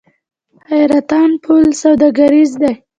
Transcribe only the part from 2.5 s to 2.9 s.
دی؟